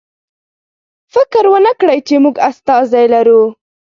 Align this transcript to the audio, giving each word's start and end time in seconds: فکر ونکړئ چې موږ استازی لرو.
فکر 1.13 1.43
ونکړئ 1.53 1.99
چې 2.07 2.15
موږ 2.23 2.35
استازی 2.49 3.05
لرو. 3.13 3.43